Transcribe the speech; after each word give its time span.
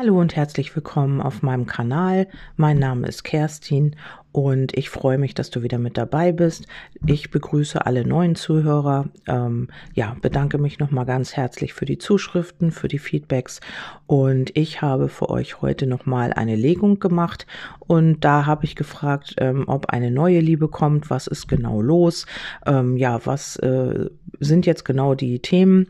Hallo 0.00 0.18
und 0.18 0.34
herzlich 0.34 0.74
willkommen 0.74 1.20
auf 1.20 1.42
meinem 1.42 1.66
Kanal. 1.66 2.26
Mein 2.56 2.78
Name 2.78 3.06
ist 3.06 3.22
Kerstin 3.22 3.96
und 4.32 4.76
ich 4.76 4.90
freue 4.90 5.18
mich, 5.18 5.34
dass 5.34 5.50
du 5.50 5.62
wieder 5.62 5.78
mit 5.78 5.98
dabei 5.98 6.30
bist. 6.30 6.66
Ich 7.04 7.30
begrüße 7.30 7.84
alle 7.84 8.06
neuen 8.06 8.36
Zuhörer. 8.36 9.08
Ähm, 9.26 9.68
ja, 9.94 10.16
bedanke 10.20 10.58
mich 10.58 10.78
nochmal 10.78 11.04
ganz 11.04 11.36
herzlich 11.36 11.74
für 11.74 11.84
die 11.84 11.98
Zuschriften, 11.98 12.70
für 12.70 12.86
die 12.86 13.00
Feedbacks. 13.00 13.60
Und 14.06 14.56
ich 14.56 14.82
habe 14.82 15.08
für 15.08 15.30
euch 15.30 15.62
heute 15.62 15.86
nochmal 15.86 16.32
eine 16.32 16.54
Legung 16.54 17.00
gemacht. 17.00 17.46
Und 17.80 18.20
da 18.20 18.46
habe 18.46 18.64
ich 18.64 18.76
gefragt, 18.76 19.34
ähm, 19.38 19.64
ob 19.66 19.86
eine 19.86 20.12
neue 20.12 20.38
Liebe 20.38 20.68
kommt, 20.68 21.10
was 21.10 21.26
ist 21.26 21.48
genau 21.48 21.82
los, 21.82 22.26
ähm, 22.66 22.96
ja, 22.96 23.20
was 23.24 23.56
äh, 23.56 24.10
sind 24.38 24.64
jetzt 24.64 24.84
genau 24.84 25.14
die 25.14 25.40
Themen? 25.40 25.88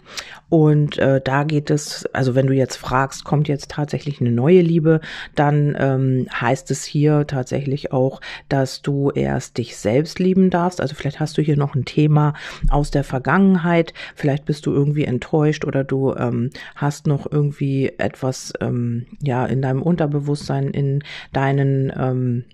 Und 0.49 0.99
äh, 0.99 1.21
da 1.23 1.45
geht 1.45 1.71
es, 1.71 2.07
also 2.15 2.35
wenn 2.35 2.47
du 2.47 2.55
jetzt 2.55 2.77
fragst, 2.77 3.25
kommt 3.25 3.49
jetzt 3.49 3.71
tatsächlich 3.71 4.21
eine 4.21 4.33
neue 4.33 4.63
Liebe, 4.63 5.01
dann 5.35 5.77
ähm, 5.79 6.27
heißt 6.33 6.71
es 6.71 6.85
hier 6.85 7.27
tatsächlich 7.27 7.93
auch, 7.93 8.21
dass 8.49 8.83
du 8.83 9.11
erst 9.11 9.59
dich 9.59 9.77
selbst 9.77 10.19
lieben 10.19 10.51
darfst. 10.51 10.81
Also 10.81 10.95
vielleicht 10.95 11.21
hast 11.21 11.39
du 11.39 11.43
hier 11.43 11.57
noch 11.57 11.75
ein 11.75 11.85
Thema 11.85 12.35
aus 12.71 12.91
der 12.91 13.05
Vergangenheit. 13.05 13.95
Vielleicht 14.15 14.45
bist 14.45 14.67
du 14.67 14.73
irgendwie 14.73 15.05
enttäuscht 15.05 15.65
oder 15.65 15.85
du 15.85 16.15
ähm, 16.15 16.51
hast 16.77 17.07
noch 17.07 17.31
irgendwie 17.31 17.93
etwas 17.99 18.53
ähm, 18.61 19.07
ja 19.23 19.47
in 19.47 19.63
deinem 19.63 19.83
Unterbewusstsein, 19.83 20.69
in 20.69 21.03
deinen 21.33 21.93
ähm, 21.97 22.45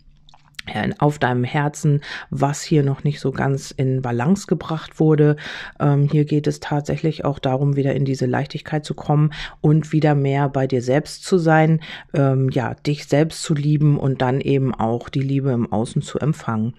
auf 0.99 1.19
deinem 1.19 1.45
Herzen, 1.45 2.01
was 2.31 2.63
hier 2.63 2.83
noch 2.83 3.05
nicht 3.05 3.21
so 3.21 3.33
ganz 3.33 3.71
in 3.71 4.03
Balance 4.03 4.47
gebracht 4.47 5.01
wurde. 5.01 5.37
Ähm, 5.81 6.09
hier 6.11 6.25
geht 6.25 6.47
es 6.47 6.61
tatsächlich 6.61 7.25
auch 7.25 7.39
darum, 7.39 7.77
wieder 7.77 7.95
in 7.95 8.05
diese 8.05 8.27
Leichtigkeit 8.27 8.85
zu 8.85 8.95
kommen 8.95 9.33
und 9.61 9.93
wieder 9.93 10.15
mehr 10.15 10.49
bei 10.49 10.67
dir 10.67 10.83
selbst 10.83 11.25
zu 11.25 11.39
sein, 11.39 11.81
ähm, 12.15 12.49
ja, 12.51 12.75
dich 12.75 13.07
selbst 13.07 13.43
zu 13.43 13.55
lieben 13.55 13.99
und 13.99 14.23
dann 14.23 14.41
eben 14.41 14.75
auch 14.75 15.09
die 15.09 15.23
Liebe 15.23 15.51
im 15.51 15.73
Außen 15.73 16.03
zu 16.03 16.19
empfangen. 16.19 16.75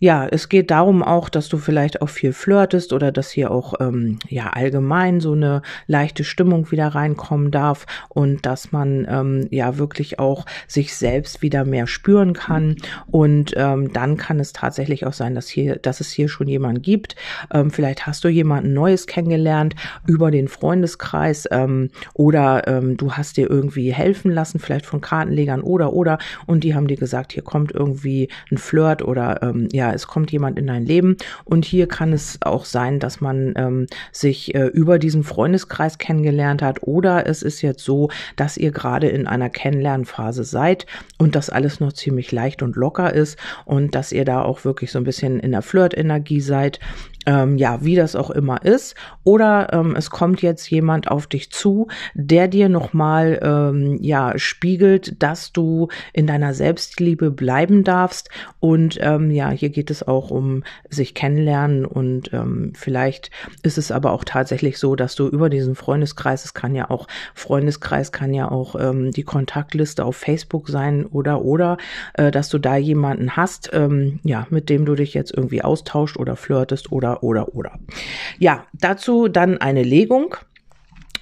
Ja, 0.00 0.28
es 0.28 0.48
geht 0.48 0.70
darum 0.70 1.02
auch, 1.02 1.28
dass 1.28 1.48
du 1.48 1.58
vielleicht 1.58 2.02
auch 2.02 2.08
viel 2.08 2.32
flirtest 2.32 2.92
oder 2.92 3.10
dass 3.10 3.30
hier 3.30 3.50
auch 3.50 3.74
ähm, 3.80 4.20
ja 4.28 4.50
allgemein 4.50 5.18
so 5.18 5.32
eine 5.32 5.62
leichte 5.88 6.22
Stimmung 6.22 6.70
wieder 6.70 6.86
reinkommen 6.88 7.50
darf 7.50 7.84
und 8.08 8.46
dass 8.46 8.70
man 8.70 9.08
ähm, 9.10 9.48
ja 9.50 9.76
wirklich 9.76 10.20
auch 10.20 10.46
sich 10.68 10.94
selbst 10.94 11.42
wieder 11.42 11.64
mehr 11.64 11.88
spüren 11.88 12.32
kann 12.32 12.76
und 13.10 13.54
ähm, 13.56 13.92
dann 13.92 14.16
kann 14.16 14.38
es 14.38 14.52
tatsächlich 14.52 15.04
auch 15.04 15.12
sein, 15.12 15.34
dass 15.34 15.48
hier, 15.48 15.76
dass 15.76 15.98
es 15.98 16.12
hier 16.12 16.28
schon 16.28 16.46
jemanden 16.46 16.82
gibt. 16.82 17.16
Ähm, 17.52 17.72
vielleicht 17.72 18.06
hast 18.06 18.22
du 18.22 18.28
jemanden 18.28 18.74
Neues 18.74 19.08
kennengelernt 19.08 19.74
über 20.06 20.30
den 20.30 20.46
Freundeskreis 20.46 21.48
ähm, 21.50 21.90
oder 22.14 22.68
ähm, 22.68 22.96
du 22.96 23.14
hast 23.14 23.36
dir 23.36 23.50
irgendwie 23.50 23.92
helfen 23.92 24.30
lassen, 24.30 24.60
vielleicht 24.60 24.86
von 24.86 25.00
Kartenlegern 25.00 25.60
oder 25.60 25.92
oder 25.92 26.18
und 26.46 26.62
die 26.62 26.76
haben 26.76 26.86
dir 26.86 26.96
gesagt, 26.96 27.32
hier 27.32 27.42
kommt 27.42 27.72
irgendwie 27.72 28.28
ein 28.52 28.58
Flirt 28.58 29.02
oder 29.02 29.42
ähm, 29.42 29.68
ja 29.72 29.87
es 29.94 30.06
kommt 30.06 30.30
jemand 30.32 30.58
in 30.58 30.66
dein 30.66 30.84
Leben. 30.84 31.16
Und 31.44 31.64
hier 31.64 31.88
kann 31.88 32.12
es 32.12 32.38
auch 32.42 32.64
sein, 32.64 32.98
dass 33.00 33.20
man 33.20 33.54
ähm, 33.56 33.86
sich 34.12 34.54
äh, 34.54 34.66
über 34.66 34.98
diesen 34.98 35.24
Freundeskreis 35.24 35.98
kennengelernt 35.98 36.62
hat. 36.62 36.82
Oder 36.82 37.26
es 37.26 37.42
ist 37.42 37.62
jetzt 37.62 37.84
so, 37.84 38.10
dass 38.36 38.56
ihr 38.56 38.72
gerade 38.72 39.08
in 39.08 39.26
einer 39.26 39.50
Kennenlernphase 39.50 40.44
seid 40.44 40.86
und 41.18 41.34
das 41.34 41.50
alles 41.50 41.80
noch 41.80 41.92
ziemlich 41.92 42.32
leicht 42.32 42.62
und 42.62 42.76
locker 42.76 43.12
ist 43.12 43.38
und 43.64 43.94
dass 43.94 44.12
ihr 44.12 44.24
da 44.24 44.42
auch 44.42 44.64
wirklich 44.64 44.90
so 44.90 44.98
ein 44.98 45.04
bisschen 45.04 45.40
in 45.40 45.52
der 45.52 45.62
Flirt-Energie 45.62 46.40
seid 46.40 46.80
ähm, 47.28 47.58
ja, 47.58 47.84
wie 47.84 47.94
das 47.94 48.16
auch 48.16 48.30
immer 48.30 48.64
ist. 48.64 48.94
Oder 49.22 49.68
ähm, 49.74 49.94
es 49.94 50.08
kommt 50.08 50.40
jetzt 50.40 50.70
jemand 50.70 51.10
auf 51.10 51.26
dich 51.26 51.50
zu, 51.52 51.88
der 52.14 52.48
dir 52.48 52.70
nochmal, 52.70 53.38
ähm, 53.42 53.98
ja, 54.00 54.38
spiegelt, 54.38 55.22
dass 55.22 55.52
du 55.52 55.88
in 56.14 56.26
deiner 56.26 56.54
Selbstliebe 56.54 57.30
bleiben 57.30 57.84
darfst. 57.84 58.30
Und 58.60 58.98
ähm, 59.02 59.30
ja, 59.30 59.50
hier 59.50 59.68
geht 59.68 59.90
es 59.90 60.08
auch 60.08 60.30
um 60.30 60.64
sich 60.88 61.14
kennenlernen 61.14 61.84
und 61.84 62.32
ähm, 62.32 62.72
vielleicht 62.74 63.30
ist 63.62 63.76
es 63.76 63.92
aber 63.92 64.12
auch 64.12 64.24
tatsächlich 64.24 64.78
so, 64.78 64.96
dass 64.96 65.14
du 65.14 65.28
über 65.28 65.50
diesen 65.50 65.74
Freundeskreis, 65.74 66.46
es 66.46 66.54
kann 66.54 66.74
ja 66.74 66.88
auch 66.88 67.08
Freundeskreis, 67.34 68.10
kann 68.10 68.32
ja 68.32 68.50
auch 68.50 68.74
ähm, 68.80 69.10
die 69.10 69.22
Kontaktliste 69.22 70.06
auf 70.06 70.16
Facebook 70.16 70.70
sein 70.70 71.04
oder 71.04 71.42
oder, 71.42 71.76
äh, 72.14 72.30
dass 72.30 72.48
du 72.48 72.58
da 72.58 72.76
jemanden 72.76 73.36
hast, 73.36 73.68
ähm, 73.74 74.20
ja, 74.22 74.46
mit 74.48 74.70
dem 74.70 74.86
du 74.86 74.94
dich 74.94 75.12
jetzt 75.12 75.34
irgendwie 75.36 75.62
austauscht 75.62 76.16
oder 76.16 76.34
flirtest 76.34 76.90
oder 76.90 77.17
oder, 77.22 77.54
oder, 77.54 77.78
Ja, 78.38 78.64
dazu 78.72 79.28
dann 79.28 79.58
eine 79.58 79.82
Legung. 79.82 80.36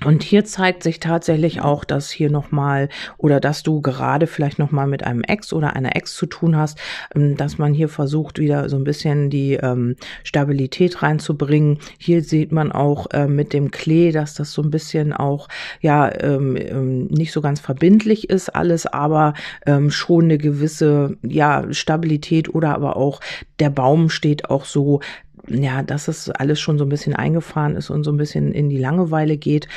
Und 0.05 0.23
hier 0.23 0.45
zeigt 0.45 0.83
sich 0.83 1.01
tatsächlich 1.01 1.63
auch, 1.63 1.85
dass 1.85 2.11
hier 2.11 2.31
nochmal 2.31 2.91
oder 3.17 3.41
dass 3.41 3.63
du 3.63 3.81
gerade 3.81 4.27
vielleicht 4.27 4.59
nochmal 4.59 4.87
mit 4.87 5.05
einem 5.05 5.23
Ex 5.23 5.53
oder 5.53 5.75
einer 5.75 5.97
Ex 5.97 6.15
zu 6.15 6.27
tun 6.27 6.57
hast, 6.57 6.79
ähm, 7.15 7.37
dass 7.37 7.59
man 7.59 7.73
hier 7.73 7.89
versucht, 7.89 8.39
wieder 8.39 8.69
so 8.69 8.77
ein 8.77 8.85
bisschen 8.85 9.31
die 9.31 9.55
ähm, 9.55 9.97
Stabilität 10.23 11.03
reinzubringen. 11.03 11.79
Hier 11.99 12.23
sieht 12.23 12.53
man 12.53 12.73
auch 12.73 13.07
äh, 13.13 13.27
mit 13.27 13.53
dem 13.53 13.71
Klee, 13.71 14.13
dass 14.13 14.35
das 14.35 14.53
so 14.53 14.63
ein 14.63 14.71
bisschen 14.71 15.13
auch, 15.13 15.49
ja, 15.81 16.13
ähm, 16.23 16.57
ähm 16.57 17.07
nicht 17.07 17.33
so 17.33 17.41
ganz 17.41 17.61
verbindlich 17.61 18.29
ist 18.29 18.55
alles, 18.55 18.87
aber 18.87 19.35
ähm, 19.65 19.91
schon 19.91 20.25
eine 20.25 20.39
gewisse, 20.39 21.17
ja, 21.23 21.65
Stabilität 21.73 22.55
oder 22.55 22.75
aber 22.75 22.97
auch 22.97 23.21
der 23.59 23.71
Baum 23.71 24.11
steht 24.11 24.51
auch 24.51 24.67
so 24.67 25.01
ja, 25.49 25.83
dass 25.83 26.09
es 26.09 26.31
alles 26.31 26.61
schon 26.61 26.79
so 26.79 26.85
ein 26.85 26.89
bisschen 26.89 27.15
eingefahren 27.15 27.77
ist 27.77 27.91
und 27.91 28.05
so 28.05 28.13
ein 28.13 28.17
bisschen 28.17 28.53
in 28.53 28.69
die 28.69 28.79
Langeweile 28.79 29.37
geht. 29.37 29.69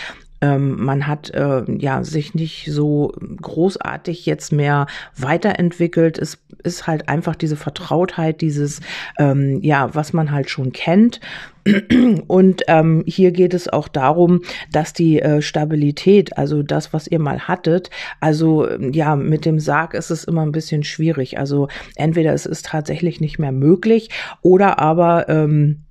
Ähm, 0.41 0.83
man 0.83 1.07
hat 1.07 1.29
äh, 1.31 1.63
ja 1.77 2.03
sich 2.03 2.33
nicht 2.33 2.71
so 2.71 3.13
großartig 3.41 4.25
jetzt 4.25 4.51
mehr 4.51 4.87
weiterentwickelt. 5.17 6.17
Es 6.17 6.39
ist 6.63 6.87
halt 6.87 7.09
einfach 7.09 7.35
diese 7.35 7.55
Vertrautheit, 7.55 8.41
dieses 8.41 8.81
ähm, 9.17 9.59
ja, 9.61 9.93
was 9.93 10.13
man 10.13 10.31
halt 10.31 10.49
schon 10.49 10.71
kennt. 10.71 11.19
Und 12.27 12.63
ähm, 12.67 13.03
hier 13.05 13.31
geht 13.31 13.53
es 13.53 13.67
auch 13.67 13.87
darum, 13.87 14.41
dass 14.71 14.93
die 14.93 15.21
äh, 15.21 15.41
Stabilität, 15.41 16.37
also 16.37 16.63
das, 16.63 16.93
was 16.93 17.07
ihr 17.07 17.19
mal 17.19 17.47
hattet, 17.47 17.89
also 18.19 18.67
ja, 18.79 19.15
mit 19.15 19.45
dem 19.45 19.59
Sarg 19.59 19.93
ist 19.93 20.09
es 20.09 20.23
immer 20.23 20.41
ein 20.41 20.51
bisschen 20.51 20.83
schwierig. 20.83 21.37
Also 21.37 21.67
entweder 21.95 22.33
es 22.33 22.45
ist 22.45 22.65
tatsächlich 22.65 23.19
nicht 23.21 23.39
mehr 23.39 23.51
möglich 23.51 24.09
oder 24.41 24.79
aber 24.79 25.27
ähm, 25.29 25.83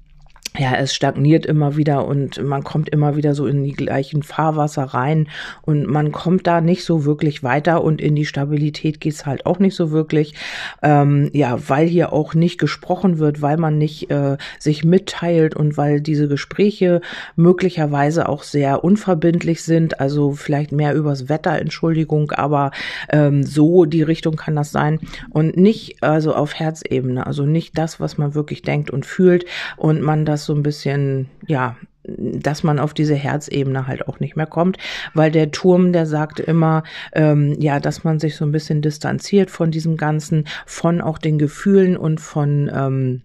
ja, 0.57 0.75
es 0.75 0.95
stagniert 0.95 1.47
immer 1.47 1.77
wieder 1.77 2.07
und 2.07 2.43
man 2.43 2.65
kommt 2.65 2.89
immer 2.89 3.17
wieder 3.17 3.35
so 3.35 3.47
in 3.47 3.63
die 3.65 3.73
gleichen 3.73 4.23
Fahrwasser 4.23 4.85
rein 4.85 5.29
und 5.63 5.87
man 5.87 6.11
kommt 6.11 6.47
da 6.47 6.61
nicht 6.61 6.85
so 6.85 7.05
wirklich 7.05 7.43
weiter 7.43 7.85
und 7.85 8.01
in 8.01 8.17
die 8.17 8.25
Stabilität 8.25 9.01
geht's 9.01 9.27
halt 9.27 9.47
auch 9.47 9.59
nicht 9.59 9.77
so 9.77 9.91
wirklich. 9.91 10.35
Ähm, 10.83 11.31
ja, 11.33 11.59
weil 11.69 11.87
hier 11.87 12.13
auch 12.13 12.35
nicht 12.35 12.59
gesprochen 12.59 13.19
wird, 13.19 13.43
weil 13.43 13.57
man 13.57 13.79
nicht 13.79 14.11
äh, 14.11 14.37
sich 14.59 14.85
mitteilt 14.85 15.55
und 15.55 15.77
weil 15.77 16.01
diese 16.01 16.29
Gespräche 16.29 17.03
möglicherweise 17.37 18.29
auch 18.29 18.43
sehr 18.43 18.83
unverbindlich 18.83 19.63
sind, 19.63 20.01
also 20.01 20.33
vielleicht 20.33 20.73
mehr 20.73 20.95
übers 20.95 21.29
Wetter, 21.29 21.59
Entschuldigung, 21.59 22.33
aber 22.33 22.71
ähm, 23.11 23.45
so 23.45 23.85
die 23.85 24.03
Richtung 24.03 24.37
kann 24.37 24.57
das 24.57 24.73
sein 24.73 24.99
und 25.31 25.57
nicht 25.57 26.03
also 26.03 26.35
auf 26.35 26.55
Herzebene, 26.55 27.27
also 27.27 27.45
nicht 27.45 27.77
das, 27.79 28.01
was 28.01 28.19
man 28.19 28.35
wirklich 28.35 28.63
denkt 28.63 28.91
und 28.91 29.07
fühlt 29.07 29.45
und 29.77 30.03
man 30.03 30.25
das 30.25 30.38
so 30.45 30.55
ein 30.55 30.63
bisschen, 30.63 31.29
ja, 31.47 31.77
dass 32.05 32.63
man 32.63 32.79
auf 32.79 32.95
diese 32.95 33.15
Herzebene 33.15 33.87
halt 33.87 34.09
auch 34.09 34.21
nicht 34.21 34.37
mehr 34.37 34.47
kommt, 34.47 34.79
weil 35.15 35.31
der 35.31 35.51
Turm, 35.51 35.93
der 35.93 36.07
sagt 36.07 36.41
immer, 36.41 36.83
ähm, 37.13 37.55
ja, 37.59 37.81
dass 37.81 38.05
man 38.05 38.19
sich 38.19 38.37
so 38.37 38.45
ein 38.45 38.53
bisschen 38.53 38.81
distanziert 38.83 39.51
von 39.51 39.71
diesem 39.71 39.97
Ganzen, 39.97 40.45
von 40.67 41.01
auch 41.01 41.19
den 41.19 41.39
Gefühlen 41.39 41.97
und 41.97 42.21
von 42.21 42.71
ähm, 42.73 43.23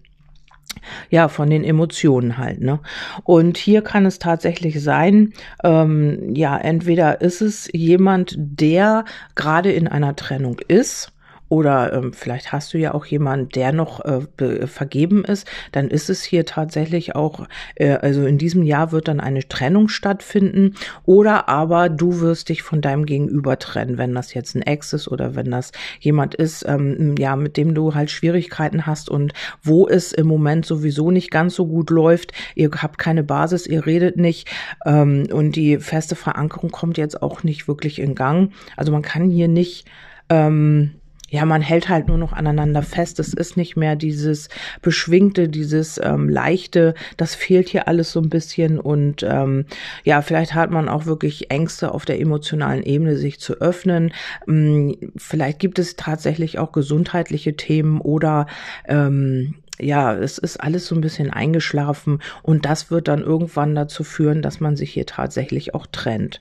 ja, 1.10 1.28
von 1.28 1.50
den 1.50 1.64
Emotionen 1.64 2.38
halt, 2.38 2.62
ne? 2.62 2.80
Und 3.24 3.58
hier 3.58 3.84
kann 3.84 4.06
es 4.06 4.20
tatsächlich 4.20 4.82
sein, 4.82 5.34
ähm, 5.64 6.34
ja, 6.34 6.58
entweder 6.58 7.22
ist 7.22 7.42
es 7.42 7.70
jemand, 7.72 8.36
der 8.38 9.06
gerade 9.36 9.72
in 9.72 9.88
einer 9.88 10.16
Trennung 10.16 10.60
ist, 10.68 11.13
oder 11.54 11.94
ähm, 11.94 12.14
vielleicht 12.14 12.52
hast 12.52 12.74
du 12.74 12.80
ja 12.80 12.96
auch 12.96 13.06
jemanden, 13.06 13.50
der 13.50 13.74
noch 13.74 14.04
äh, 14.04 14.66
vergeben 14.66 15.24
ist, 15.24 15.48
dann 15.72 15.88
ist 15.88 16.10
es 16.10 16.24
hier 16.24 16.48
tatsächlich 16.48 17.14
auch, 17.14 17.48
äh, 17.76 17.92
also 17.92 18.26
in 18.26 18.40
diesem 18.40 18.64
Jahr 18.64 18.92
wird 18.92 19.08
dann 19.08 19.20
eine 19.20 19.48
Trennung 19.48 19.88
stattfinden. 19.88 20.74
Oder 21.06 21.50
aber 21.50 21.90
du 21.90 22.22
wirst 22.22 22.50
dich 22.50 22.64
von 22.64 22.82
deinem 22.82 23.06
Gegenüber 23.06 23.60
trennen, 23.60 24.00
wenn 24.00 24.16
das 24.16 24.34
jetzt 24.34 24.56
ein 24.56 24.64
Ex 24.64 24.94
ist 24.94 25.08
oder 25.08 25.36
wenn 25.36 25.52
das 25.52 25.74
jemand 26.00 26.34
ist, 26.34 26.66
ähm, 26.68 27.14
ja, 27.20 27.36
mit 27.36 27.56
dem 27.56 27.76
du 27.76 27.94
halt 27.94 28.10
Schwierigkeiten 28.10 28.88
hast 28.88 29.12
und 29.12 29.34
wo 29.62 29.88
es 29.88 30.12
im 30.12 30.26
Moment 30.26 30.66
sowieso 30.66 31.12
nicht 31.12 31.30
ganz 31.30 31.54
so 31.54 31.68
gut 31.68 31.92
läuft, 31.92 32.32
ihr 32.56 32.72
habt 32.82 32.98
keine 32.98 33.24
Basis, 33.24 33.68
ihr 33.68 33.86
redet 33.86 34.18
nicht 34.18 34.50
ähm, 34.88 35.28
und 35.32 35.56
die 35.56 35.78
feste 35.78 36.16
Verankerung 36.16 36.72
kommt 36.72 36.98
jetzt 36.98 37.22
auch 37.22 37.44
nicht 37.44 37.68
wirklich 37.68 38.00
in 38.00 38.16
Gang. 38.16 38.52
Also 38.76 38.92
man 38.92 39.04
kann 39.04 39.30
hier 39.30 39.48
nicht 39.48 39.86
ähm, 40.30 40.96
ja, 41.34 41.46
man 41.46 41.64
hält 41.64 41.90
halt 41.90 42.10
nur 42.10 42.20
noch 42.20 42.32
aneinander 42.32 42.84
fest. 42.84 43.20
Es 43.20 43.34
ist 43.34 43.58
nicht 43.58 43.76
mehr 43.76 43.96
dieses 43.96 44.50
beschwingte, 44.84 45.50
dieses 45.50 46.00
ähm, 46.02 46.30
leichte. 46.30 46.94
Das 47.18 47.34
fehlt 47.34 47.70
hier 47.70 47.88
alles 47.88 48.12
so 48.12 48.22
ein 48.22 48.30
bisschen 48.30 48.80
und 48.80 49.24
ähm, 49.24 49.66
ja, 50.04 50.22
vielleicht 50.22 50.54
hat 50.54 50.70
man 50.70 50.88
auch 50.88 51.08
wirklich 51.08 51.50
Ängste 51.50 51.92
auf 51.92 52.06
der 52.06 52.22
emotionalen 52.22 52.84
Ebene, 52.84 53.18
sich 53.18 53.40
zu 53.40 53.54
öffnen. 53.56 54.14
Ähm, 54.48 54.96
vielleicht 55.18 55.58
gibt 55.58 55.80
es 55.80 55.96
tatsächlich 55.96 56.60
auch 56.60 56.72
gesundheitliche 56.72 57.56
Themen 57.56 58.00
oder 58.00 58.46
ähm, 58.88 59.56
ja, 59.80 60.14
es 60.14 60.38
ist 60.38 60.58
alles 60.58 60.88
so 60.88 60.96
ein 60.96 61.02
bisschen 61.02 61.32
eingeschlafen 61.32 62.20
und 62.42 62.66
das 62.66 62.92
wird 62.92 63.08
dann 63.08 63.22
irgendwann 63.22 63.76
dazu 63.76 64.04
führen, 64.04 64.42
dass 64.42 64.60
man 64.60 64.76
sich 64.76 64.92
hier 64.92 65.06
tatsächlich 65.06 65.74
auch 65.74 65.88
trennt. 65.88 66.40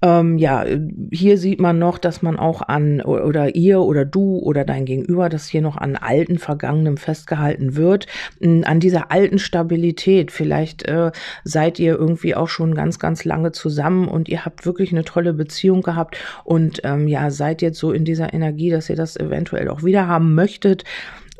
Ähm, 0.00 0.38
ja, 0.38 0.64
hier 1.10 1.38
sieht 1.38 1.60
man 1.60 1.78
noch, 1.80 1.98
dass 1.98 2.22
man 2.22 2.38
auch 2.38 2.62
an 2.62 3.00
oder 3.00 3.56
ihr 3.56 3.80
oder 3.80 4.04
du 4.04 4.38
oder 4.38 4.64
dein 4.64 4.84
Gegenüber, 4.84 5.28
dass 5.28 5.48
hier 5.48 5.60
noch 5.60 5.76
an 5.76 5.96
alten 5.96 6.38
Vergangenem 6.38 6.96
festgehalten 6.96 7.74
wird, 7.74 8.06
an 8.40 8.78
dieser 8.78 9.10
alten 9.10 9.40
Stabilität. 9.40 10.30
Vielleicht 10.30 10.84
äh, 10.84 11.10
seid 11.42 11.80
ihr 11.80 11.96
irgendwie 11.96 12.36
auch 12.36 12.48
schon 12.48 12.74
ganz, 12.74 13.00
ganz 13.00 13.24
lange 13.24 13.50
zusammen 13.50 14.06
und 14.06 14.28
ihr 14.28 14.44
habt 14.44 14.66
wirklich 14.66 14.92
eine 14.92 15.04
tolle 15.04 15.32
Beziehung 15.32 15.82
gehabt 15.82 16.16
und 16.44 16.80
ähm, 16.84 17.08
ja, 17.08 17.30
seid 17.30 17.60
jetzt 17.60 17.78
so 17.78 17.90
in 17.90 18.04
dieser 18.04 18.32
Energie, 18.32 18.70
dass 18.70 18.88
ihr 18.88 18.96
das 18.96 19.16
eventuell 19.16 19.68
auch 19.68 19.82
wieder 19.82 20.06
haben 20.06 20.34
möchtet. 20.36 20.84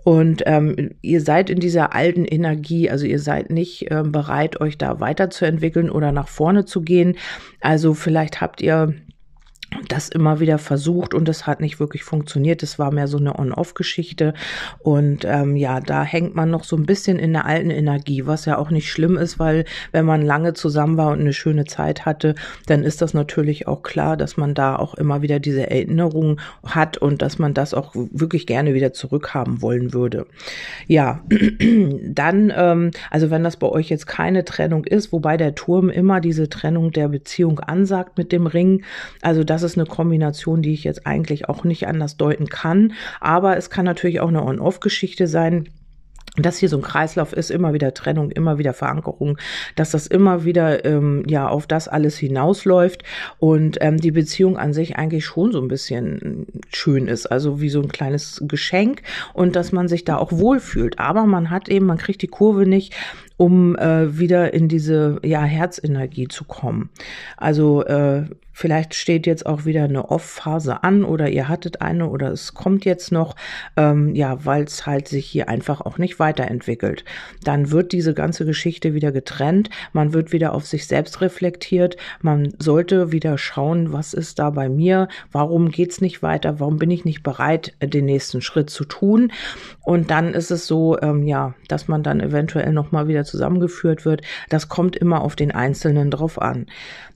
Und 0.04 0.42
ähm, 0.46 0.90
ihr 1.02 1.20
seid 1.20 1.50
in 1.50 1.60
dieser 1.60 1.94
alten 1.94 2.24
Energie, 2.24 2.88
also 2.88 3.04
ihr 3.04 3.18
seid 3.18 3.50
nicht 3.50 3.90
ähm, 3.90 4.12
bereit, 4.12 4.60
euch 4.60 4.78
da 4.78 5.00
weiterzuentwickeln 5.00 5.90
oder 5.90 6.12
nach 6.12 6.28
vorne 6.28 6.64
zu 6.64 6.82
gehen. 6.82 7.16
Also 7.60 7.94
vielleicht 7.94 8.40
habt 8.40 8.62
ihr 8.62 8.94
das 9.88 10.08
immer 10.08 10.40
wieder 10.40 10.58
versucht 10.58 11.14
und 11.14 11.28
es 11.28 11.46
hat 11.46 11.60
nicht 11.60 11.78
wirklich 11.78 12.02
funktioniert. 12.02 12.62
Es 12.62 12.78
war 12.78 12.90
mehr 12.90 13.06
so 13.06 13.18
eine 13.18 13.38
On-Off-Geschichte 13.38 14.32
und 14.78 15.24
ähm, 15.26 15.56
ja, 15.56 15.80
da 15.80 16.04
hängt 16.04 16.34
man 16.34 16.50
noch 16.50 16.64
so 16.64 16.76
ein 16.76 16.86
bisschen 16.86 17.18
in 17.18 17.32
der 17.34 17.44
alten 17.44 17.70
Energie, 17.70 18.26
was 18.26 18.46
ja 18.46 18.56
auch 18.56 18.70
nicht 18.70 18.90
schlimm 18.90 19.16
ist, 19.16 19.38
weil 19.38 19.64
wenn 19.92 20.06
man 20.06 20.22
lange 20.22 20.54
zusammen 20.54 20.96
war 20.96 21.12
und 21.12 21.20
eine 21.20 21.34
schöne 21.34 21.66
Zeit 21.66 22.06
hatte, 22.06 22.34
dann 22.66 22.82
ist 22.82 23.02
das 23.02 23.12
natürlich 23.12 23.66
auch 23.66 23.82
klar, 23.82 24.16
dass 24.16 24.36
man 24.36 24.54
da 24.54 24.76
auch 24.76 24.94
immer 24.94 25.20
wieder 25.20 25.38
diese 25.38 25.70
Erinnerungen 25.70 26.40
hat 26.64 26.96
und 26.96 27.20
dass 27.20 27.38
man 27.38 27.52
das 27.52 27.74
auch 27.74 27.94
wirklich 27.94 28.46
gerne 28.46 28.72
wieder 28.72 28.92
zurückhaben 28.94 29.60
wollen 29.60 29.92
würde. 29.92 30.26
Ja, 30.86 31.20
dann, 32.02 32.52
ähm, 32.56 32.90
also 33.10 33.30
wenn 33.30 33.44
das 33.44 33.58
bei 33.58 33.68
euch 33.68 33.90
jetzt 33.90 34.06
keine 34.06 34.46
Trennung 34.46 34.86
ist, 34.86 35.12
wobei 35.12 35.36
der 35.36 35.54
Turm 35.54 35.90
immer 35.90 36.20
diese 36.20 36.48
Trennung 36.48 36.90
der 36.90 37.08
Beziehung 37.08 37.60
ansagt 37.60 38.16
mit 38.16 38.32
dem 38.32 38.46
Ring, 38.46 38.82
also 39.20 39.44
das 39.44 39.57
das 39.62 39.72
ist 39.72 39.78
eine 39.78 39.86
Kombination, 39.86 40.62
die 40.62 40.72
ich 40.72 40.84
jetzt 40.84 41.04
eigentlich 41.06 41.48
auch 41.48 41.64
nicht 41.64 41.88
anders 41.88 42.16
deuten 42.16 42.46
kann. 42.48 42.92
Aber 43.20 43.56
es 43.56 43.70
kann 43.70 43.84
natürlich 43.84 44.20
auch 44.20 44.28
eine 44.28 44.44
On-Off-Geschichte 44.44 45.26
sein 45.26 45.68
dass 46.36 46.58
hier 46.58 46.68
so 46.68 46.76
ein 46.76 46.82
Kreislauf 46.82 47.32
ist, 47.32 47.50
immer 47.50 47.72
wieder 47.72 47.94
Trennung, 47.94 48.30
immer 48.30 48.58
wieder 48.58 48.72
Verankerung, 48.72 49.38
dass 49.74 49.90
das 49.90 50.06
immer 50.06 50.44
wieder 50.44 50.84
ähm, 50.84 51.24
ja 51.26 51.48
auf 51.48 51.66
das 51.66 51.88
alles 51.88 52.16
hinausläuft 52.16 53.02
und 53.40 53.78
ähm, 53.80 53.96
die 53.96 54.12
Beziehung 54.12 54.56
an 54.56 54.72
sich 54.72 54.94
eigentlich 54.94 55.24
schon 55.24 55.50
so 55.50 55.60
ein 55.60 55.66
bisschen 55.66 56.46
schön 56.72 57.08
ist, 57.08 57.26
also 57.26 57.60
wie 57.60 57.70
so 57.70 57.80
ein 57.80 57.88
kleines 57.88 58.44
Geschenk 58.46 59.02
und 59.34 59.56
dass 59.56 59.72
man 59.72 59.88
sich 59.88 60.04
da 60.04 60.16
auch 60.16 60.30
wohlfühlt. 60.30 61.00
Aber 61.00 61.26
man 61.26 61.50
hat 61.50 61.68
eben, 61.68 61.86
man 61.86 61.98
kriegt 61.98 62.22
die 62.22 62.28
Kurve 62.28 62.66
nicht 62.66 62.94
um 63.38 63.76
äh, 63.76 64.18
wieder 64.18 64.52
in 64.52 64.68
diese 64.68 65.20
ja 65.22 65.42
Herzenergie 65.44 66.28
zu 66.28 66.44
kommen. 66.44 66.90
Also 67.36 67.84
äh, 67.84 68.24
vielleicht 68.58 68.94
steht 68.94 69.24
jetzt 69.28 69.46
auch 69.46 69.66
wieder 69.66 69.84
eine 69.84 70.10
Off-Phase 70.10 70.82
an 70.82 71.04
oder 71.04 71.28
ihr 71.28 71.48
hattet 71.48 71.80
eine 71.80 72.08
oder 72.08 72.32
es 72.32 72.54
kommt 72.54 72.84
jetzt 72.84 73.12
noch, 73.12 73.36
ähm, 73.76 74.16
ja, 74.16 74.44
weil 74.44 74.64
es 74.64 74.84
halt 74.84 75.06
sich 75.06 75.26
hier 75.26 75.48
einfach 75.48 75.80
auch 75.80 75.96
nicht 75.96 76.18
weiterentwickelt. 76.18 77.04
Dann 77.44 77.70
wird 77.70 77.92
diese 77.92 78.14
ganze 78.14 78.44
Geschichte 78.44 78.94
wieder 78.94 79.12
getrennt, 79.12 79.70
man 79.92 80.12
wird 80.12 80.32
wieder 80.32 80.54
auf 80.54 80.66
sich 80.66 80.88
selbst 80.88 81.20
reflektiert, 81.20 81.96
man 82.20 82.52
sollte 82.58 83.12
wieder 83.12 83.38
schauen, 83.38 83.92
was 83.92 84.12
ist 84.12 84.40
da 84.40 84.50
bei 84.50 84.68
mir, 84.68 85.06
warum 85.30 85.70
geht's 85.70 86.00
nicht 86.00 86.24
weiter, 86.24 86.58
warum 86.58 86.78
bin 86.78 86.90
ich 86.90 87.04
nicht 87.04 87.22
bereit, 87.22 87.74
den 87.80 88.06
nächsten 88.06 88.42
Schritt 88.42 88.70
zu 88.70 88.84
tun. 88.84 89.30
Und 89.84 90.10
dann 90.10 90.34
ist 90.34 90.50
es 90.50 90.66
so, 90.66 91.00
ähm, 91.00 91.22
ja, 91.28 91.54
dass 91.68 91.86
man 91.86 92.02
dann 92.02 92.18
eventuell 92.18 92.72
nochmal 92.72 93.06
wieder 93.06 93.24
zusammengeführt 93.24 94.04
wird. 94.04 94.22
Das 94.48 94.68
kommt 94.68 94.96
immer 94.96 95.20
auf 95.20 95.36
den 95.36 95.52
Einzelnen 95.52 96.10
drauf 96.10 96.42
an. 96.42 96.66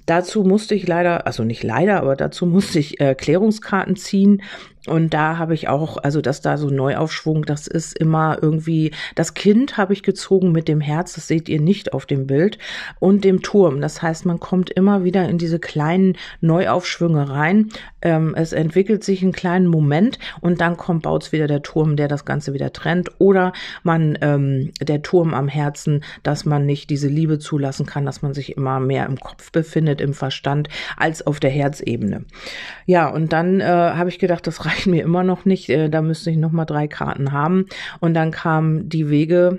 Dazu 0.07 0.43
musste 0.43 0.75
ich 0.75 0.89
leider, 0.89 1.27
also 1.33 1.45
nicht 1.45 1.63
leider, 1.63 1.99
aber 2.01 2.15
dazu 2.15 2.45
musste 2.45 2.79
ich 2.79 3.01
äh, 3.01 3.15
Klärungskarten 3.15 3.97
ziehen. 3.97 4.43
Und 4.87 5.15
da 5.15 5.39
habe 5.39 5.55
ich 5.55 5.69
auch, 5.69 5.97
also 5.99 6.21
dass 6.21 6.41
da 6.41 6.57
so 6.57 6.69
Neuaufschwung, 6.69 7.45
das 7.45 7.69
ist 7.69 7.97
immer 7.97 8.39
irgendwie, 8.43 8.91
das 9.15 9.35
Kind 9.35 9.77
habe 9.77 9.93
ich 9.93 10.03
gezogen 10.03 10.51
mit 10.51 10.67
dem 10.67 10.81
Herz, 10.81 11.15
das 11.15 11.29
seht 11.29 11.49
ihr 11.49 11.61
nicht 11.61 11.93
auf 11.93 12.05
dem 12.05 12.27
Bild, 12.27 12.59
und 12.99 13.25
dem 13.25 13.43
Turm. 13.43 13.81
Das 13.81 14.03
heißt, 14.03 14.27
man 14.27 14.41
kommt 14.41 14.71
immer 14.71 15.05
wieder 15.05 15.29
in 15.29 15.39
diese 15.39 15.61
kleinen 15.61 16.17
Neuaufschwünge 16.41 17.29
rein. 17.29 17.69
Ähm, 18.01 18.35
es 18.37 18.53
entwickelt 18.53 19.05
sich 19.05 19.23
einen 19.23 19.33
kleinen 19.33 19.69
Moment 19.69 20.19
und 20.41 20.61
dann 20.61 20.77
kommt 20.77 21.03
baut's 21.03 21.31
wieder 21.31 21.47
der 21.47 21.63
Turm, 21.63 21.95
der 21.95 22.09
das 22.09 22.25
Ganze 22.25 22.53
wieder 22.53 22.73
trennt. 22.73 23.11
Oder 23.19 23.53
man, 23.85 24.19
ähm, 24.21 24.73
der 24.81 25.03
Turm 25.03 25.33
am 25.33 25.47
Herzen, 25.47 26.03
dass 26.25 26.45
man 26.45 26.67
nicht 26.67 26.91
diese 26.91 27.09
Liebe 27.09 27.39
zulassen 27.39 27.87
kann, 27.87 28.05
dass 28.05 28.23
man 28.23 28.35
sich 28.35 28.57
immer 28.57 28.81
mehr 28.81 29.07
im 29.07 29.21
Kopf 29.21 29.53
befindet, 29.53 30.01
im 30.01 30.15
Verstand, 30.15 30.69
als 30.97 31.25
auf 31.25 31.39
der 31.39 31.51
Herzebene. 31.51 32.25
Ja, 32.87 33.09
und 33.09 33.33
dann 33.33 33.61
äh, 33.61 33.65
habe 33.65 34.09
ich 34.09 34.19
gedacht, 34.19 34.45
das 34.47 34.65
mir 34.87 35.03
immer 35.03 35.25
noch 35.25 35.45
nicht. 35.45 35.69
Äh, 35.69 35.89
da 35.89 36.03
müsste 36.03 36.31
ich 36.31 36.37
noch 36.37 36.53
mal 36.53 36.65
drei 36.65 36.89
Karten 36.89 37.33
haben. 37.33 37.67
Und 38.01 38.15
dann 38.15 38.31
kamen 38.31 38.89
die 38.89 39.11
Wege 39.11 39.59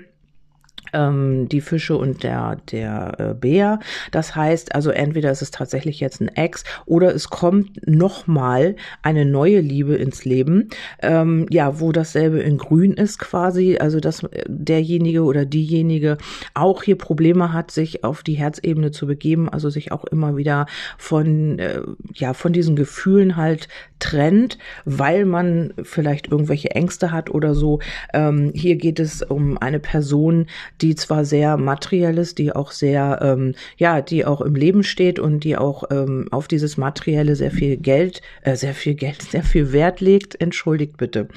ähm, 0.94 1.48
die 1.48 1.60
Fische 1.60 1.96
und 1.96 2.22
der, 2.22 2.56
der 2.70 3.14
äh, 3.18 3.34
Bär. 3.34 3.80
Das 4.10 4.34
heißt 4.34 4.74
also, 4.74 4.90
entweder 4.90 5.30
ist 5.30 5.42
es 5.42 5.50
tatsächlich 5.50 6.00
jetzt 6.00 6.20
ein 6.20 6.28
Ex 6.28 6.64
oder 6.86 7.14
es 7.14 7.28
kommt 7.28 7.86
nochmal 7.86 8.76
eine 9.02 9.24
neue 9.24 9.60
Liebe 9.60 9.96
ins 9.96 10.24
Leben, 10.24 10.68
ähm, 11.02 11.46
ja, 11.50 11.80
wo 11.80 11.92
dasselbe 11.92 12.40
in 12.40 12.58
grün 12.58 12.94
ist 12.94 13.18
quasi, 13.18 13.78
also 13.78 14.00
dass 14.00 14.22
derjenige 14.46 15.22
oder 15.22 15.44
diejenige 15.44 16.18
auch 16.54 16.82
hier 16.82 16.96
Probleme 16.96 17.52
hat, 17.52 17.70
sich 17.70 18.04
auf 18.04 18.22
die 18.22 18.34
Herzebene 18.34 18.90
zu 18.90 19.06
begeben, 19.06 19.48
also 19.48 19.70
sich 19.70 19.92
auch 19.92 20.04
immer 20.04 20.36
wieder 20.36 20.66
von, 20.98 21.58
äh, 21.58 21.80
ja, 22.14 22.34
von 22.34 22.52
diesen 22.52 22.76
Gefühlen 22.76 23.36
halt 23.36 23.68
trennt, 23.98 24.58
weil 24.84 25.24
man 25.24 25.72
vielleicht 25.82 26.28
irgendwelche 26.28 26.70
Ängste 26.72 27.10
hat 27.10 27.30
oder 27.30 27.54
so. 27.54 27.80
Ähm, 28.12 28.52
hier 28.54 28.76
geht 28.76 29.00
es 29.00 29.22
um 29.22 29.56
eine 29.58 29.80
Person, 29.80 30.46
die 30.82 30.83
zwar 30.92 31.24
sehr 31.24 31.56
materiell 31.56 32.18
ist, 32.18 32.38
die 32.38 32.52
auch 32.52 32.70
sehr, 32.70 33.20
ähm, 33.22 33.54
ja, 33.76 34.02
die 34.02 34.24
auch 34.24 34.40
im 34.40 34.54
Leben 34.54 34.82
steht 34.82 35.18
und 35.18 35.44
die 35.44 35.56
auch 35.56 35.84
ähm, 35.90 36.28
auf 36.30 36.48
dieses 36.48 36.76
Materielle 36.76 37.36
sehr 37.36 37.50
viel 37.50 37.76
Geld, 37.76 38.20
äh, 38.42 38.56
sehr 38.56 38.74
viel 38.74 38.94
Geld, 38.94 39.22
sehr 39.30 39.42
viel 39.42 39.72
Wert 39.72 40.00
legt. 40.00 40.40
Entschuldigt 40.40 40.96
bitte. 40.96 41.28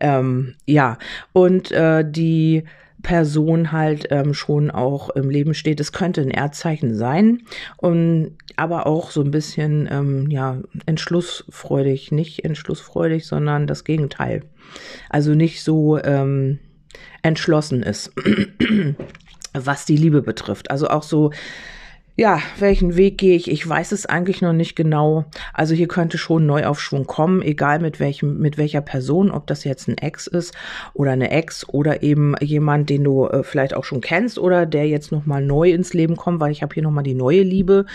Ähm, 0.00 0.54
ja, 0.66 0.98
und 1.32 1.72
äh, 1.72 2.04
die 2.08 2.64
Person 3.02 3.72
halt 3.72 4.06
ähm, 4.10 4.32
schon 4.32 4.70
auch 4.70 5.10
im 5.10 5.28
Leben 5.28 5.54
steht. 5.54 5.80
Es 5.80 5.92
könnte 5.92 6.20
ein 6.20 6.30
Erdzeichen 6.30 6.94
sein, 6.94 7.42
und, 7.76 8.36
aber 8.56 8.86
auch 8.86 9.10
so 9.10 9.22
ein 9.22 9.30
bisschen 9.30 9.88
ähm, 9.90 10.30
ja 10.30 10.58
entschlussfreudig, 10.86 12.12
nicht 12.12 12.44
entschlussfreudig, 12.44 13.26
sondern 13.26 13.66
das 13.66 13.84
Gegenteil. 13.84 14.44
Also 15.10 15.34
nicht 15.34 15.62
so 15.62 15.98
ähm, 15.98 16.58
entschlossen 17.22 17.82
ist, 17.82 18.12
was 19.52 19.84
die 19.84 19.96
Liebe 19.96 20.22
betrifft. 20.22 20.70
Also 20.70 20.88
auch 20.88 21.02
so 21.02 21.32
ja, 22.14 22.40
welchen 22.58 22.96
Weg 22.96 23.16
gehe 23.16 23.34
ich? 23.34 23.50
Ich 23.50 23.66
weiß 23.66 23.90
es 23.92 24.04
eigentlich 24.04 24.42
noch 24.42 24.52
nicht 24.52 24.76
genau. 24.76 25.24
Also 25.54 25.74
hier 25.74 25.88
könnte 25.88 26.18
schon 26.18 26.44
Neuaufschwung 26.44 27.06
kommen, 27.06 27.40
egal 27.40 27.78
mit 27.78 28.00
welchem, 28.00 28.38
mit 28.38 28.58
welcher 28.58 28.82
Person, 28.82 29.30
ob 29.30 29.46
das 29.46 29.64
jetzt 29.64 29.88
ein 29.88 29.96
Ex 29.96 30.26
ist 30.26 30.54
oder 30.92 31.12
eine 31.12 31.30
Ex 31.30 31.66
oder 31.66 32.02
eben 32.02 32.34
jemand, 32.40 32.90
den 32.90 33.04
du 33.04 33.28
äh, 33.28 33.42
vielleicht 33.42 33.72
auch 33.72 33.84
schon 33.84 34.02
kennst 34.02 34.38
oder 34.38 34.66
der 34.66 34.86
jetzt 34.88 35.10
nochmal 35.10 35.42
neu 35.42 35.70
ins 35.70 35.94
Leben 35.94 36.16
kommt, 36.16 36.38
weil 36.38 36.52
ich 36.52 36.62
habe 36.62 36.74
hier 36.74 36.82
nochmal 36.82 37.02
die 37.02 37.14
neue 37.14 37.42
Liebe. 37.42 37.86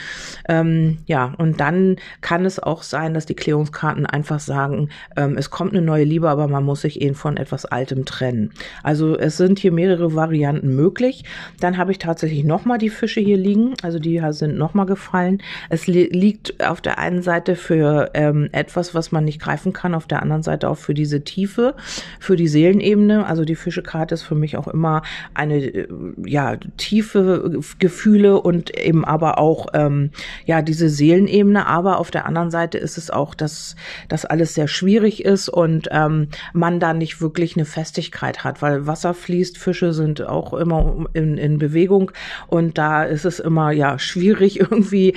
Ähm, 0.50 0.98
ja, 1.06 1.36
und 1.38 1.60
dann 1.60 1.98
kann 2.22 2.44
es 2.44 2.58
auch 2.58 2.82
sein, 2.82 3.14
dass 3.14 3.28
die 3.28 3.36
Klärungskarten 3.36 4.08
einfach 4.08 4.40
sagen, 4.40 4.90
ähm, 5.16 5.38
es 5.38 5.52
kommt 5.52 5.74
eine 5.74 5.84
neue 5.84 6.06
Liebe, 6.06 6.28
aber 6.28 6.48
man 6.48 6.64
muss 6.64 6.82
sich 6.82 7.02
eben 7.02 7.16
von 7.16 7.38
etwas 7.38 7.66
Altem 7.66 8.04
trennen. 8.06 8.52
Also 8.82 9.16
es 9.16 9.38
sind 9.38 9.60
hier 9.60 9.72
mehrere 9.72 10.16
Varianten 10.16 10.76
möglich. 10.76 11.24
Dann 11.60 11.78
habe 11.78 11.92
ich 11.92 12.00
tatsächlich 12.00 12.44
nochmal 12.44 12.80
die 12.80 12.90
Fische 12.90 13.20
hier 13.20 13.38
liegen, 13.38 13.76
also 13.84 14.00
die 14.00 14.07
die 14.08 14.22
sind 14.32 14.58
nochmal 14.58 14.86
gefallen. 14.86 15.42
Es 15.70 15.88
li 15.88 16.06
liegt 16.06 16.64
auf 16.66 16.82
der 16.82 16.98
einen 16.98 17.22
Seite 17.22 17.56
für 17.56 18.12
ähm, 18.14 18.50
etwas, 18.52 18.96
was 18.96 19.12
man 19.12 19.26
nicht 19.26 19.42
greifen 19.42 19.74
kann, 19.74 19.94
auf 19.94 20.08
der 20.08 20.22
anderen 20.22 20.44
Seite 20.44 20.70
auch 20.70 20.78
für 20.78 20.94
diese 20.94 21.24
Tiefe, 21.24 21.76
für 22.20 22.36
die 22.36 22.48
Seelenebene. 22.48 23.26
Also 23.26 23.44
die 23.44 23.56
Fischekarte 23.56 24.16
ist 24.16 24.24
für 24.24 24.36
mich 24.36 24.58
auch 24.58 24.68
immer 24.68 25.02
eine 25.34 25.58
äh, 25.58 25.88
ja 26.26 26.56
tiefe 26.78 27.60
Gefühle 27.80 28.40
und 28.42 28.78
eben 28.78 29.04
aber 29.04 29.38
auch 29.38 29.68
ähm, 29.74 30.12
ja 30.46 30.62
diese 30.62 30.90
Seelenebene. 30.90 31.68
Aber 31.68 32.00
auf 32.00 32.12
der 32.12 32.26
anderen 32.26 32.52
Seite 32.52 32.78
ist 32.78 32.98
es 32.98 33.10
auch, 33.10 33.36
dass 33.36 33.76
das 34.08 34.26
alles 34.26 34.54
sehr 34.54 34.68
schwierig 34.68 35.26
ist 35.26 35.50
und 35.50 35.90
ähm, 35.92 36.30
man 36.54 36.80
da 36.80 36.94
nicht 36.94 37.22
wirklich 37.22 37.56
eine 37.56 37.66
Festigkeit 37.66 38.44
hat, 38.44 38.62
weil 38.62 38.88
Wasser 38.88 39.14
fließt, 39.14 39.58
Fische 39.58 39.94
sind 39.94 40.22
auch 40.22 40.54
immer 40.54 41.06
in, 41.14 41.38
in 41.38 41.58
Bewegung 41.58 42.12
und 42.48 42.78
da 42.78 43.04
ist 43.04 43.26
es 43.26 43.40
immer 43.40 43.72
ja 43.72 43.97
schwierig 44.00 44.60
irgendwie 44.60 45.14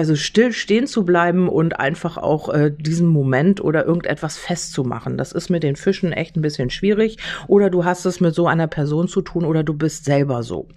also 0.00 0.16
still 0.16 0.54
stehen 0.54 0.86
zu 0.86 1.04
bleiben 1.04 1.46
und 1.46 1.78
einfach 1.78 2.16
auch 2.16 2.48
äh, 2.48 2.72
diesen 2.74 3.06
Moment 3.06 3.62
oder 3.62 3.84
irgendetwas 3.84 4.38
festzumachen. 4.38 5.18
Das 5.18 5.32
ist 5.32 5.50
mit 5.50 5.62
den 5.62 5.76
Fischen 5.76 6.14
echt 6.14 6.36
ein 6.36 6.40
bisschen 6.40 6.70
schwierig. 6.70 7.18
Oder 7.48 7.68
du 7.68 7.84
hast 7.84 8.06
es 8.06 8.18
mit 8.18 8.34
so 8.34 8.46
einer 8.46 8.66
Person 8.66 9.08
zu 9.08 9.20
tun 9.20 9.44
oder 9.44 9.62
du 9.62 9.74
bist 9.74 10.06
selber 10.06 10.42
so. 10.42 10.68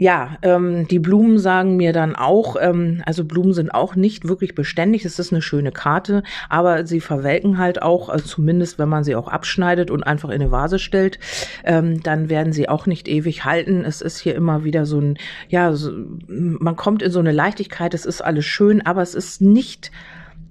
Ja, 0.00 0.38
ähm, 0.40 0.88
die 0.88 0.98
Blumen 0.98 1.38
sagen 1.38 1.76
mir 1.76 1.92
dann 1.92 2.16
auch, 2.16 2.56
ähm, 2.58 3.02
also 3.04 3.22
Blumen 3.22 3.52
sind 3.52 3.68
auch 3.68 3.96
nicht 3.96 4.26
wirklich 4.26 4.54
beständig. 4.54 5.04
Es 5.04 5.18
ist 5.18 5.30
eine 5.30 5.42
schöne 5.42 5.72
Karte, 5.72 6.22
aber 6.48 6.86
sie 6.86 7.00
verwelken 7.00 7.58
halt 7.58 7.82
auch, 7.82 8.08
also 8.08 8.24
zumindest 8.24 8.78
wenn 8.78 8.88
man 8.88 9.04
sie 9.04 9.14
auch 9.14 9.28
abschneidet 9.28 9.90
und 9.90 10.02
einfach 10.02 10.30
in 10.30 10.40
eine 10.40 10.50
Vase 10.50 10.78
stellt, 10.78 11.18
ähm, 11.64 12.02
dann 12.02 12.30
werden 12.30 12.54
sie 12.54 12.66
auch 12.66 12.86
nicht 12.86 13.08
ewig 13.08 13.44
halten. 13.44 13.84
Es 13.84 14.00
ist 14.00 14.18
hier 14.18 14.34
immer 14.34 14.64
wieder 14.64 14.86
so 14.86 14.98
ein, 14.98 15.18
ja, 15.50 15.74
so, 15.74 15.92
man 16.28 16.76
kommt 16.76 17.02
in 17.02 17.10
so 17.10 17.20
eine 17.20 17.32
Leichtigkeit. 17.32 17.92
Es 17.92 18.06
ist 18.06 18.22
alles 18.22 18.39
schön, 18.42 18.84
aber 18.84 19.02
es 19.02 19.14
ist 19.14 19.40
nicht 19.40 19.90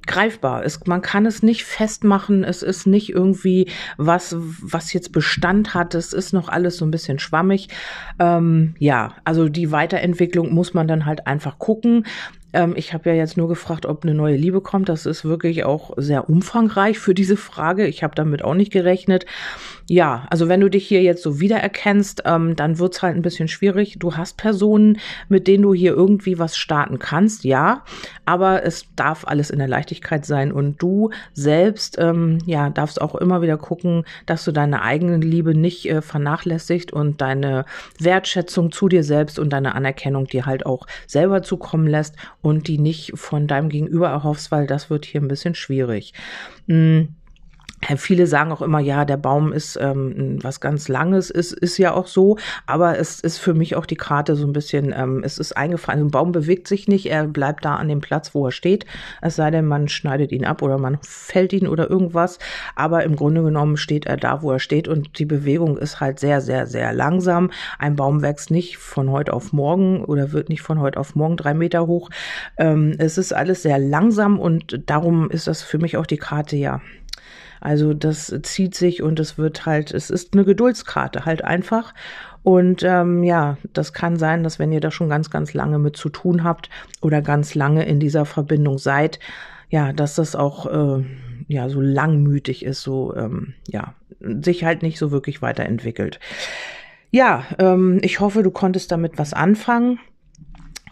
greifbar. 0.09 0.65
Es, 0.65 0.85
man 0.87 1.01
kann 1.01 1.25
es 1.25 1.43
nicht 1.43 1.63
festmachen. 1.63 2.43
Es 2.43 2.63
ist 2.63 2.87
nicht 2.87 3.09
irgendwie 3.09 3.69
was, 3.97 4.35
was 4.37 4.91
jetzt 4.91 5.11
Bestand 5.11 5.73
hat. 5.75 5.93
Es 5.93 6.13
ist 6.13 6.33
noch 6.33 6.49
alles 6.49 6.77
so 6.77 6.85
ein 6.85 6.91
bisschen 6.91 7.19
schwammig. 7.19 7.69
Ähm, 8.17 8.73
ja, 8.79 9.13
also 9.23 9.49
die 9.49 9.71
Weiterentwicklung 9.71 10.51
muss 10.51 10.73
man 10.73 10.87
dann 10.87 11.05
halt 11.05 11.27
einfach 11.27 11.59
gucken. 11.59 12.05
Ähm, 12.53 12.73
ich 12.75 12.93
habe 12.93 13.09
ja 13.09 13.15
jetzt 13.15 13.37
nur 13.37 13.47
gefragt, 13.47 13.85
ob 13.85 14.03
eine 14.03 14.13
neue 14.13 14.35
Liebe 14.35 14.61
kommt. 14.61 14.89
Das 14.89 15.05
ist 15.05 15.25
wirklich 15.25 15.63
auch 15.63 15.91
sehr 15.97 16.29
umfangreich 16.29 16.99
für 16.99 17.13
diese 17.13 17.37
Frage. 17.37 17.87
Ich 17.87 18.03
habe 18.03 18.15
damit 18.15 18.43
auch 18.43 18.53
nicht 18.55 18.71
gerechnet. 18.71 19.25
Ja, 19.87 20.27
also 20.29 20.47
wenn 20.47 20.61
du 20.61 20.69
dich 20.69 20.87
hier 20.87 21.01
jetzt 21.01 21.23
so 21.23 21.39
wiedererkennst, 21.39 22.23
ähm, 22.25 22.55
dann 22.55 22.77
wird's 22.77 23.01
halt 23.01 23.15
ein 23.15 23.23
bisschen 23.23 23.47
schwierig. 23.47 23.97
Du 23.97 24.15
hast 24.15 24.37
Personen, 24.37 24.99
mit 25.29 25.47
denen 25.47 25.63
du 25.63 25.73
hier 25.73 25.93
irgendwie 25.93 26.37
was 26.37 26.57
starten 26.57 26.99
kannst, 26.99 27.43
ja, 27.43 27.83
aber 28.25 28.63
es 28.63 28.85
darf 28.95 29.25
alles 29.25 29.49
in 29.49 29.57
der 29.57 29.67
Leichtigkeit 29.67 30.25
sein 30.25 30.51
und 30.51 30.79
du 30.79 31.09
selbst, 31.33 31.97
ähm, 31.99 32.37
ja, 32.45 32.69
darfst 32.69 33.01
auch 33.01 33.15
immer 33.15 33.41
wieder 33.41 33.57
gucken, 33.57 34.05
dass 34.27 34.45
du 34.45 34.51
deine 34.51 34.83
eigene 34.83 35.17
Liebe 35.17 35.55
nicht 35.55 35.89
äh, 35.89 36.03
vernachlässigt 36.03 36.93
und 36.93 37.21
deine 37.21 37.65
Wertschätzung 37.99 38.71
zu 38.71 38.89
dir 38.89 39.03
selbst 39.03 39.39
und 39.39 39.49
deine 39.49 39.73
Anerkennung 39.73 40.27
dir 40.27 40.45
halt 40.45 40.67
auch 40.67 40.85
selber 41.07 41.41
zukommen 41.41 41.87
lässt 41.87 42.15
und 42.41 42.67
die 42.67 42.77
nicht 42.77 43.11
von 43.15 43.47
deinem 43.47 43.69
Gegenüber 43.69 44.09
erhoffst, 44.09 44.51
weil 44.51 44.67
das 44.67 44.89
wird 44.89 45.05
hier 45.05 45.21
ein 45.21 45.27
bisschen 45.27 45.55
schwierig. 45.55 46.13
Mhm. 46.67 47.15
Viele 47.97 48.27
sagen 48.27 48.51
auch 48.51 48.61
immer, 48.61 48.79
ja, 48.79 49.05
der 49.05 49.17
Baum 49.17 49.53
ist 49.53 49.77
ähm, 49.81 50.37
was 50.41 50.59
ganz 50.59 50.89
Langes, 50.89 51.29
ist, 51.29 51.53
ist 51.53 51.77
ja 51.77 51.93
auch 51.93 52.07
so, 52.07 52.37
aber 52.65 52.99
es 52.99 53.19
ist 53.19 53.37
für 53.37 53.53
mich 53.53 53.75
auch 53.75 53.85
die 53.85 53.95
Karte 53.95 54.35
so 54.35 54.45
ein 54.45 54.53
bisschen, 54.53 54.93
ähm, 54.95 55.21
es 55.23 55.39
ist 55.39 55.55
eingefallen. 55.55 56.01
Ein 56.01 56.11
Baum 56.11 56.31
bewegt 56.31 56.67
sich 56.67 56.87
nicht, 56.87 57.09
er 57.09 57.25
bleibt 57.25 57.65
da 57.65 57.75
an 57.75 57.87
dem 57.87 58.01
Platz, 58.01 58.35
wo 58.35 58.45
er 58.45 58.51
steht, 58.51 58.85
es 59.21 59.37
sei 59.37 59.49
denn, 59.49 59.65
man 59.65 59.87
schneidet 59.87 60.31
ihn 60.31 60.45
ab 60.45 60.61
oder 60.61 60.77
man 60.77 60.99
fällt 61.01 61.53
ihn 61.53 61.67
oder 61.67 61.89
irgendwas, 61.89 62.37
aber 62.75 63.03
im 63.03 63.15
Grunde 63.15 63.43
genommen 63.43 63.77
steht 63.77 64.05
er 64.05 64.17
da, 64.17 64.41
wo 64.41 64.51
er 64.51 64.59
steht 64.59 64.87
und 64.87 65.17
die 65.17 65.25
Bewegung 65.25 65.77
ist 65.77 65.99
halt 65.99 66.19
sehr, 66.19 66.41
sehr, 66.41 66.67
sehr 66.67 66.93
langsam. 66.93 67.49
Ein 67.79 67.95
Baum 67.95 68.21
wächst 68.21 68.51
nicht 68.51 68.77
von 68.77 69.09
heute 69.09 69.33
auf 69.33 69.53
morgen 69.53 70.03
oder 70.03 70.33
wird 70.33 70.49
nicht 70.49 70.61
von 70.61 70.79
heute 70.79 70.99
auf 70.99 71.15
morgen 71.15 71.37
drei 71.37 71.53
Meter 71.53 71.87
hoch. 71.87 72.09
Ähm, 72.57 72.95
es 72.97 73.17
ist 73.17 73.33
alles 73.33 73.63
sehr 73.63 73.79
langsam 73.79 74.37
und 74.37 74.81
darum 74.87 75.29
ist 75.31 75.47
das 75.47 75.63
für 75.63 75.77
mich 75.77 75.97
auch 75.97 76.05
die 76.05 76.17
Karte, 76.17 76.57
ja, 76.57 76.81
also 77.61 77.93
das 77.93 78.33
zieht 78.43 78.75
sich 78.75 79.01
und 79.01 79.19
es 79.19 79.37
wird 79.37 79.65
halt, 79.65 79.93
es 79.93 80.09
ist 80.09 80.33
eine 80.33 80.45
Geduldskarte 80.45 81.25
halt 81.25 81.43
einfach. 81.43 81.93
Und 82.43 82.83
ähm, 82.83 83.23
ja, 83.23 83.57
das 83.73 83.93
kann 83.93 84.17
sein, 84.17 84.43
dass 84.43 84.59
wenn 84.59 84.71
ihr 84.71 84.79
da 84.79 84.91
schon 84.91 85.09
ganz, 85.09 85.29
ganz 85.29 85.53
lange 85.53 85.77
mit 85.77 85.97
zu 85.97 86.09
tun 86.09 86.43
habt 86.43 86.69
oder 87.01 87.21
ganz 87.21 87.53
lange 87.53 87.85
in 87.85 87.99
dieser 87.99 88.25
Verbindung 88.25 88.77
seid, 88.77 89.19
ja, 89.69 89.93
dass 89.93 90.15
das 90.15 90.35
auch 90.35 90.65
äh, 90.65 91.03
ja 91.47 91.69
so 91.69 91.81
langmütig 91.81 92.63
ist, 92.63 92.81
so 92.81 93.15
ähm, 93.15 93.53
ja 93.67 93.93
sich 94.19 94.63
halt 94.63 94.83
nicht 94.83 94.99
so 94.99 95.11
wirklich 95.11 95.41
weiterentwickelt. 95.41 96.19
Ja, 97.11 97.45
ähm, 97.57 97.99
ich 98.03 98.19
hoffe, 98.19 98.43
du 98.43 98.51
konntest 98.51 98.91
damit 98.91 99.17
was 99.17 99.33
anfangen 99.33 99.99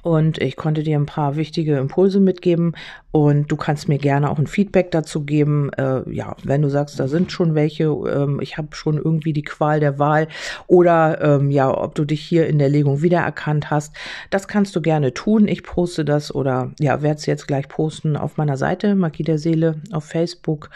und 0.01 0.38
ich 0.39 0.56
konnte 0.56 0.84
dir 0.84 0.98
ein 0.98 1.06
paar 1.06 1.36
wichtige 1.36 1.77
Impulse 1.77 2.20
mitgeben 2.20 2.74
und 3.12 3.51
du 3.51 3.56
kannst 3.56 3.89
mir 3.89 3.98
gerne 3.98 4.30
auch 4.30 4.38
ein 4.38 4.48
Feedback 4.48 4.92
dazu 4.92 5.24
geben. 5.24 5.72
Äh, 5.74 6.10
ja, 6.12 6.36
wenn 6.44 6.62
du 6.62 6.70
sagst, 6.70 7.00
da 7.00 7.08
sind 7.08 7.32
schon 7.32 7.56
welche, 7.56 7.86
ähm, 7.86 8.39
ich 8.42 8.58
habe 8.58 8.70
schon 8.75 8.98
irgendwie 8.98 9.34
die 9.34 9.44
Qual 9.44 9.80
der 9.80 10.00
Wahl 10.00 10.27
oder 10.68 11.22
ähm, 11.22 11.51
ja, 11.51 11.75
ob 11.75 11.96
du 11.96 12.06
dich 12.06 12.22
hier 12.22 12.48
in 12.48 12.60
der 12.60 12.70
Legung 12.70 13.01
wiedererkannt 13.01 13.72
hast, 13.72 13.96
das 14.30 14.48
kannst 14.48 14.75
du 14.75 14.82
gerne 14.82 15.13
tun. 15.13 15.48
Ich 15.48 15.63
poste 15.63 16.06
das 16.06 16.34
oder 16.34 16.72
ja, 16.80 17.01
werde 17.01 17.18
es 17.18 17.25
jetzt 17.25 17.48
gleich 17.48 17.68
posten 17.68 18.18
auf 18.18 18.38
meiner 18.38 18.58
Seite 18.58 18.96
Magie 18.96 19.24
der 19.24 19.39
Seele 19.39 19.82
auf 19.92 20.06
Facebook 20.06 20.70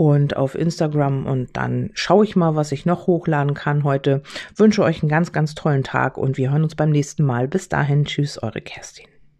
und 0.00 0.34
auf 0.34 0.54
Instagram 0.54 1.26
und 1.26 1.58
dann 1.58 1.90
schaue 1.92 2.24
ich 2.24 2.34
mal, 2.34 2.56
was 2.56 2.72
ich 2.72 2.86
noch 2.86 3.06
hochladen 3.06 3.52
kann 3.52 3.84
heute. 3.84 4.22
Wünsche 4.56 4.82
euch 4.82 5.02
einen 5.02 5.10
ganz, 5.10 5.30
ganz 5.30 5.54
tollen 5.54 5.84
Tag 5.84 6.16
und 6.16 6.38
wir 6.38 6.50
hören 6.50 6.62
uns 6.62 6.74
beim 6.74 6.88
nächsten 6.88 7.22
Mal. 7.22 7.48
Bis 7.48 7.68
dahin, 7.68 8.06
tschüss, 8.06 8.42
eure 8.42 8.62
Kerstin. 8.62 9.09